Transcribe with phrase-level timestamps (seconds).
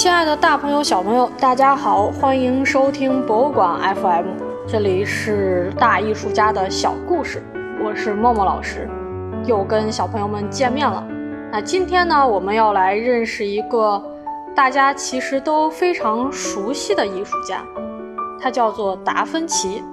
[0.00, 4.28] 亲爱的大朋友、小朋友，大家好，欢迎收听博物馆 FM，
[4.66, 7.42] 这里是大艺术家的小故事，
[7.84, 8.88] 我是默默老师，
[9.44, 11.06] 又跟小朋友们见面了。
[11.52, 14.02] 那今天呢，我们要来认识一个
[14.56, 17.62] 大家其实都非常熟悉的艺术家，
[18.40, 19.84] 他叫做达芬奇。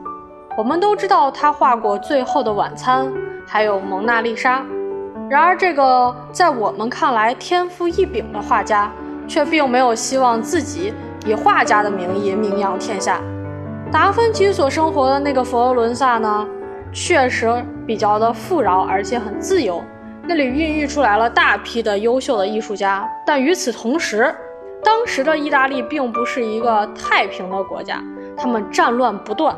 [0.58, 3.08] 我们都知道他画过《最后的晚餐》，
[3.46, 4.62] 还有《蒙娜丽莎》。
[5.30, 8.90] 然而，这个在我们看来天赋异禀的画家。
[9.28, 10.94] 却并没有希望自己
[11.26, 13.20] 以画家的名义名扬天下。
[13.92, 16.48] 达芬奇所生活的那个佛罗伦萨呢，
[16.92, 17.50] 确实
[17.86, 19.84] 比较的富饶，而且很自由，
[20.24, 23.10] 那里孕育出来了大批的优秀的艺术家。
[23.26, 24.34] 但与此同时，
[24.84, 28.02] 当时的意大利并不是一个太平的国家，
[28.36, 29.56] 他们战乱不断，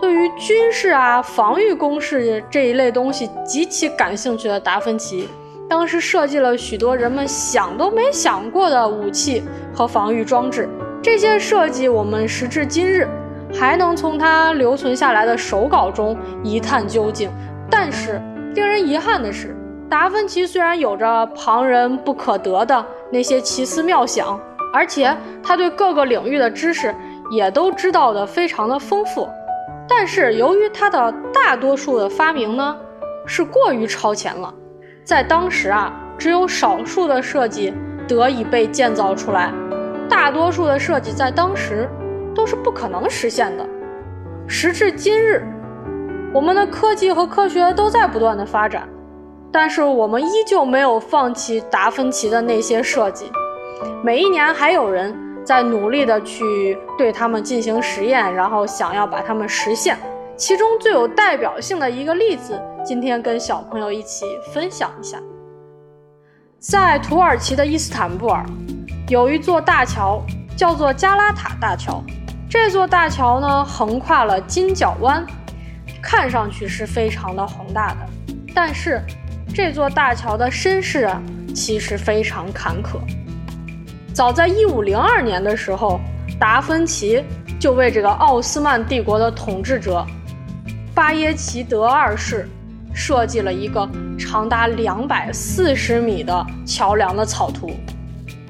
[0.00, 5.28] 对于军事啊、防御工事这一类东西极其感兴趣的达芬奇。
[5.68, 9.42] 当时设计了许多人们想都没想过的武器
[9.74, 10.68] 和防御装置，
[11.02, 13.08] 这些设计我们时至今日
[13.54, 17.30] 还能从他留存下来的手稿中一探究竟。
[17.70, 18.20] 但是
[18.54, 19.56] 令人遗憾的是，
[19.88, 24.38] 达芬奇虽然有着旁人不可得的那些奇思妙想，
[24.74, 26.94] 而且他对各个领域的知识
[27.30, 29.26] 也都知道的非常的丰富，
[29.88, 32.76] 但是由于他的大多数的发明呢
[33.26, 34.52] 是过于超前了。
[35.04, 37.74] 在当时啊，只有少数的设计
[38.06, 39.52] 得以被建造出来，
[40.08, 41.88] 大多数的设计在当时
[42.34, 43.66] 都是不可能实现的。
[44.46, 45.42] 时至今日，
[46.32, 48.88] 我们的科技和科学都在不断的发展，
[49.50, 53.30] 但是我们依旧没有放弃达芬奇的那些设计。
[54.04, 55.14] 每一年还有人
[55.44, 59.96] 在努力的去对他们进行实验，然后想要把它们实现。
[60.36, 65.20] 其中最有代表性的一个例子，今天跟小朋友一起分享一下。
[66.58, 68.44] 在土耳其的伊斯坦布尔，
[69.08, 70.22] 有一座大桥，
[70.56, 72.02] 叫做加拉塔大桥。
[72.48, 75.24] 这座大桥呢，横跨了金角湾，
[76.02, 78.34] 看上去是非常的宏大的。
[78.54, 79.00] 但是，
[79.54, 81.22] 这座大桥的身世啊，
[81.54, 82.98] 其实非常坎坷。
[84.14, 86.00] 早在1502年的时候，
[86.38, 87.22] 达芬奇
[87.60, 90.04] 就为这个奥斯曼帝国的统治者。
[90.94, 92.46] 巴耶齐德二世
[92.92, 93.88] 设计了一个
[94.18, 97.70] 长达两百四十米的桥梁的草图。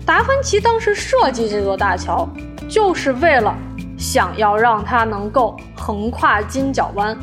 [0.05, 2.29] 达芬奇当时设计这座大桥，
[2.69, 3.57] 就是为了
[3.97, 7.17] 想要让它能够横跨金角湾。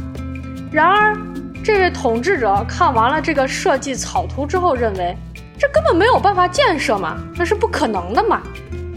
[0.72, 1.18] 然而，
[1.66, 5.13] 这位统治者看完了这个设计草图之后，认为
[5.57, 8.41] 这根本没有办法建设嘛，那是不可能的嘛，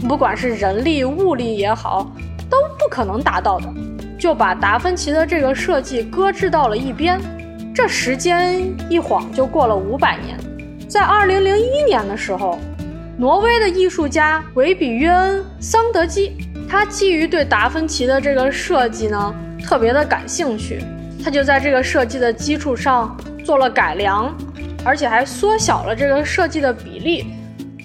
[0.07, 2.09] 不管是人力物力也好，
[2.49, 3.67] 都不可能达到的。
[4.23, 7.19] 就把达芬奇的这个设计搁置到了一边。
[7.75, 10.39] 这时间一晃就过了五百年，
[10.87, 12.57] 在二零零一年的时候，
[13.17, 16.37] 挪威的艺术家维比约恩·桑德基，
[16.69, 20.81] 他基于对达芬奇的这个设计呢特别的感兴趣，
[21.21, 24.33] 他就在这个设计的基础上做了改良，
[24.85, 27.25] 而且还缩小了这个设计的比例。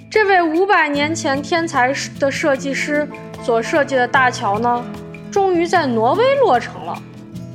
[0.08, 3.08] 这位五百年前天才的设计师
[3.42, 4.84] 所设计的大桥呢？
[5.30, 6.96] 终于在挪威落成了，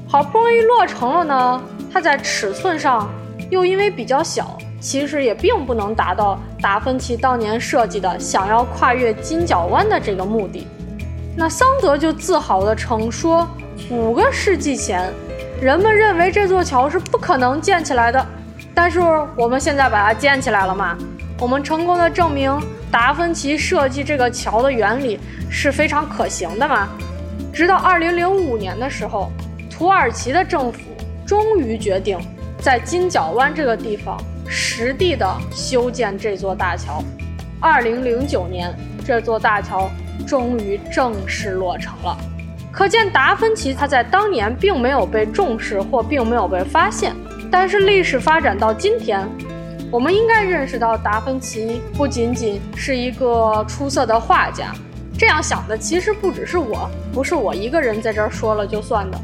[0.07, 1.61] 好不容易落成了呢。
[1.91, 3.09] 它在尺寸上
[3.49, 10.67] 又因为比较小，其实也并不能达到达芬奇当年设计的想要跨越金角湾的这个目的。
[11.35, 13.47] 那桑德就自豪地称说，
[13.89, 15.11] 五个世纪前，
[15.59, 18.23] 人们认为这座桥是不可能建起来的，
[18.73, 18.99] 但是
[19.35, 20.97] 我们现在把它建起来了嘛？
[21.39, 22.55] 我们成功的证明
[22.91, 25.19] 达芬奇设计这个桥的原理
[25.49, 26.87] 是非常可行的嘛？
[27.53, 29.31] 直到二零零五年的时候，
[29.69, 30.79] 土耳其的政府
[31.23, 32.17] 终于决定
[32.59, 37.03] 在金角湾这个地方实地的修建这座大桥。
[37.59, 38.73] 二零零九年，
[39.05, 39.87] 这座大桥
[40.25, 42.17] 终于正式落成了。
[42.71, 47.15] 可见达芬奇他在当年并没有被重视或并没有被发现。
[47.51, 49.29] 但是历史发展到今天，
[49.91, 54.73] 我们应该认识到达芬奇不仅仅是一个出色的画家。
[55.17, 59.19] 这样想的其实不只是我，不是我一个人在这儿说了就算的，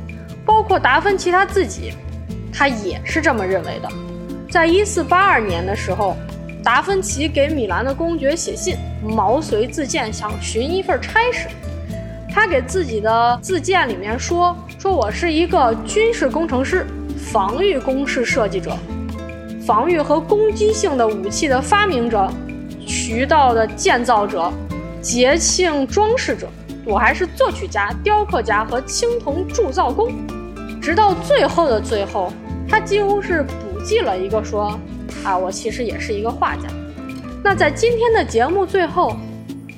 [0.46, 1.94] 包括达芬奇他自己，
[2.54, 3.90] 他也是这么认为的。
[4.50, 6.16] 在一四八二年的时候，
[6.64, 11.48] 达芬奇给米兰的公爵写信，毛遂自荐，想寻一份差事。
[12.32, 16.86] 他给自己的自荐里面说：“说我是一个军事工程师，
[17.18, 18.78] 防御工事设计者，
[19.66, 22.32] 防御和攻击性的武器的发明者，
[22.86, 24.52] 渠道的建造者。”
[25.02, 26.48] 节庆装饰者
[26.86, 30.12] 我还是作曲家雕刻家和青铜铸造工
[30.82, 32.32] 直到最后的最后
[32.68, 34.78] 他几乎是补记了一个说
[35.24, 36.64] 啊我其实也是一个画家。
[37.42, 39.16] 那在今天的节目最后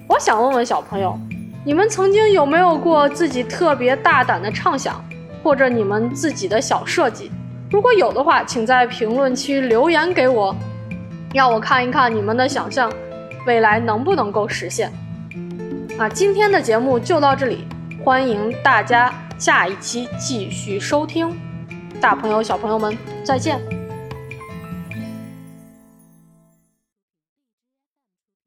[0.08, 1.18] 我想问问小朋友
[1.64, 5.04] 你们曾经有没有过自己特别大胆的畅想
[5.44, 7.32] 或者你们自己的小设计？
[7.70, 10.56] 如果有的话请在评论区留言给我
[11.34, 12.92] 让我看一看你们的想象
[13.46, 14.92] 未来能不能够实现。
[16.02, 17.68] 那今天的节目就到这里
[18.04, 21.32] 欢迎大家下一期继续收听。
[22.02, 23.81] 大朋友小朋友们再见。